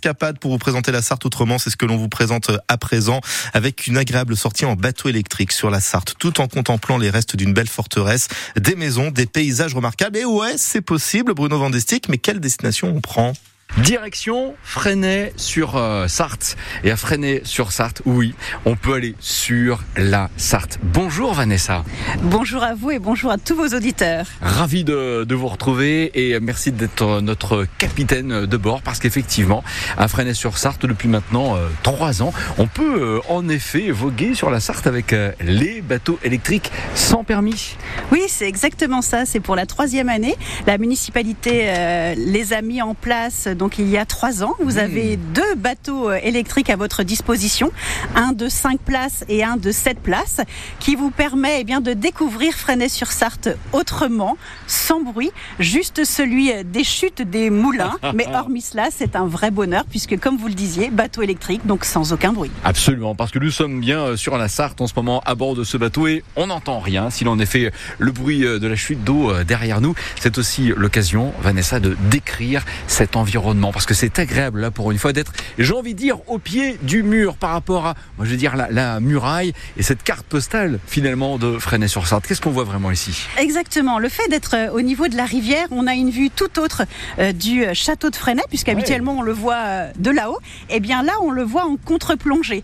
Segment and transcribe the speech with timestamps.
[0.00, 1.58] escapade pour vous présenter la Sarthe autrement.
[1.58, 3.20] C'est ce que l'on vous présente à présent
[3.52, 7.36] avec une agréable sortie en bateau électrique sur la Sarthe, tout en contemplant les restes
[7.36, 10.16] d'une belle forteresse, des maisons, des paysages remarquables.
[10.16, 13.34] Et ouais, c'est possible, Bruno Vandestick, mais quelle destination on prend?
[13.78, 16.56] Direction Freinet sur euh, Sarthe.
[16.82, 20.78] Et à Freinet sur Sarthe, oui, on peut aller sur la Sarthe.
[20.82, 21.84] Bonjour Vanessa.
[22.22, 24.26] Bonjour à vous et bonjour à tous vos auditeurs.
[24.42, 29.62] Ravi de, de vous retrouver et merci d'être notre capitaine de bord parce qu'effectivement,
[29.96, 34.34] à Freinet sur Sarthe, depuis maintenant euh, trois ans, on peut euh, en effet voguer
[34.34, 37.76] sur la Sarthe avec les bateaux électriques sans permis.
[38.10, 39.26] Oui, c'est exactement ça.
[39.26, 40.36] C'est pour la troisième année.
[40.66, 44.54] La municipalité les a mis en place donc il y a trois ans.
[44.58, 44.78] Vous hmm.
[44.78, 47.70] avez deux bateaux euh, électriques à votre disposition,
[48.16, 50.40] un de 5 places et un de 7 places,
[50.78, 57.20] qui vous permet eh bien, de découvrir Fresnay-sur-Sarthe autrement, sans bruit, juste celui des chutes
[57.20, 57.96] des moulins.
[58.14, 61.84] Mais hormis cela, c'est un vrai bonheur, puisque comme vous le disiez, bateau électrique, donc
[61.84, 62.50] sans aucun bruit.
[62.64, 65.54] Absolument, parce que nous sommes bien euh, sur la Sarthe en ce moment à bord
[65.54, 67.10] de ce bateau et on n'entend rien.
[67.10, 70.72] S'il en est fait le bruit euh, de la chute d'eau derrière nous, c'est aussi
[70.74, 75.32] l'occasion, Vanessa, de décrire cet environnement parce que c'est agréable là pour une fois d'être,
[75.58, 78.54] j'ai envie de dire, au pied du mur par rapport à, moi je veux dire,
[78.56, 82.26] la, muraille et cette carte postale finalement de Fresnay-sur-Sarthe.
[82.26, 83.26] Qu'est-ce qu'on voit vraiment ici?
[83.38, 83.98] Exactement.
[83.98, 86.82] Le fait d'être euh, au niveau de la rivière, on a une vue tout autre
[87.18, 90.38] euh, du euh, château de Fresnay, puisqu'habituellement on le voit de là-haut.
[90.68, 92.62] Et eh bien là, on le voit en contre-plongée.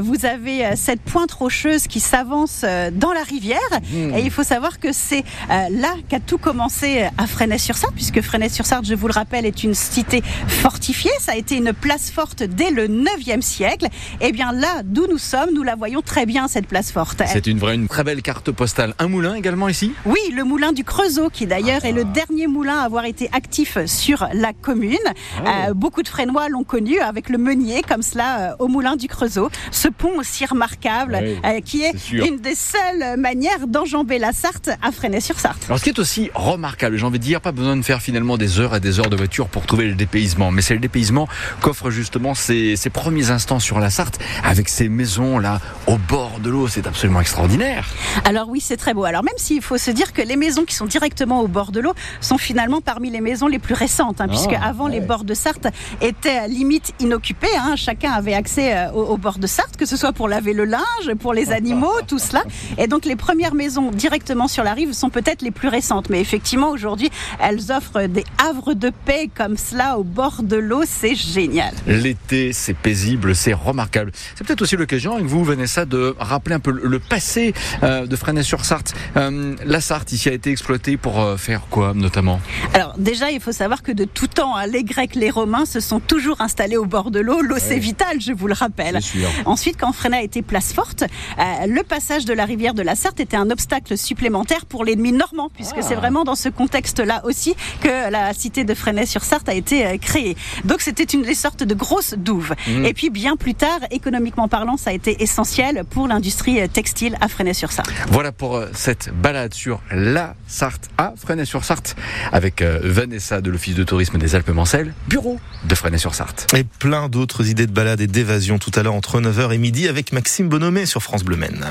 [0.00, 3.58] vous avez cette pointe rocheuse qui s'avance dans la rivière.
[3.92, 4.14] Hmm.
[4.14, 8.94] Et il faut savoir que c'est là qu'a tout commencé à Fresnay-sur-Sarthe, puisque Fresnay-sur-Sarthe, je
[8.94, 11.10] vous le rappelle, est une cité fortifiée.
[11.20, 13.86] Ça a été une place forte dès le 9e siècle.
[14.20, 17.22] Et eh bien là, d'où nous sommes, nous la voyons très bien, cette place forte.
[17.26, 18.94] C'est une vraie, une très belle carte postale.
[18.98, 19.92] Un moulin également ici?
[20.04, 22.12] Oui, le moulin du Creusot, qui d'ailleurs est le ah.
[22.12, 24.96] dernier moulin à avoir été actif sur la commune.
[25.44, 28.96] Ah euh, beaucoup de Frénois l'ont connu avec le meunier, comme cela, euh, au moulin
[28.96, 29.50] du Creusot.
[29.70, 34.92] Ce pont aussi remarquable, euh, qui est, une des seules manières d'enjamber la Sarthe à
[34.92, 35.64] Fresnay-sur-Sarthe.
[35.66, 38.36] Alors, ce qui est aussi remarquable, j'ai envie de dire, pas besoin de faire finalement
[38.36, 40.16] des heures et des heures de voiture pour trouver le DP
[40.52, 41.28] mais c'est le dépaysement
[41.60, 46.50] qu'offre justement ces, premiers instants sur la Sarthe avec ces maisons là au bord de
[46.50, 46.66] l'eau.
[46.66, 47.86] C'est absolument extraordinaire.
[48.24, 49.04] Alors oui, c'est très beau.
[49.04, 51.80] Alors même s'il faut se dire que les maisons qui sont directement au bord de
[51.80, 55.24] l'eau sont finalement parmi les maisons les plus récentes, hein, puisque ah, avant les bords
[55.24, 55.68] de Sarthe
[56.00, 57.56] étaient limite inoccupés.
[57.56, 57.76] Hein.
[57.76, 61.14] Chacun avait accès euh, au, bord de Sarthe, que ce soit pour laver le linge,
[61.20, 62.42] pour les animaux, tout cela.
[62.76, 66.20] Et donc les premières maisons directement sur la rive sont peut-être les plus récentes, mais
[66.20, 71.16] effectivement aujourd'hui elles offrent des havres de paix comme cela au bord de l'eau, c'est
[71.16, 71.74] génial.
[71.88, 74.12] L'été, c'est paisible, c'est remarquable.
[74.36, 78.14] C'est peut-être aussi l'occasion avec vous, Vanessa, de rappeler un peu le passé euh, de
[78.14, 78.94] Fresnay-sur-Sarthe.
[79.16, 82.40] Euh, la Sarthe ici a été exploitée pour euh, faire quoi, notamment?
[82.74, 85.80] Alors déjà, il faut savoir que de tout temps, hein, les Grecs, les Romains se
[85.80, 87.40] sont toujours installés au bord de l'eau.
[87.42, 89.00] L'eau, c'est vital, je vous le rappelle.
[89.46, 91.02] Ensuite, quand Fresnay a été place forte,
[91.38, 95.50] le passage de la rivière de la Sarthe était un obstacle supplémentaire pour l'ennemi normand,
[95.52, 95.82] puisque ah.
[95.82, 100.36] c'est vraiment dans ce contexte-là aussi que la cité de Fresnay-sur-Sarthe a été créé.
[100.64, 102.54] Donc c'était une sorte de grosse douve.
[102.66, 102.84] Mmh.
[102.84, 107.28] Et puis bien plus tard, économiquement parlant, ça a été essentiel pour l'industrie textile à
[107.28, 107.90] Fresnay-sur-Sarthe.
[108.10, 111.96] Voilà pour euh, cette balade sur la Sarthe à Fresnay-sur-Sarthe
[112.32, 116.46] avec euh, Vanessa de l'Office de tourisme des Alpes-Mancelles, bureau de Fresnay-sur-Sarthe.
[116.56, 119.88] Et plein d'autres idées de balade et d'évasion tout à l'heure entre 9h et midi
[119.88, 121.64] avec Maxime Bonhomé sur France Bleu Maine.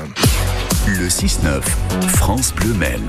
[0.86, 1.60] Le 6-9,
[2.08, 3.06] France Bleu Maine.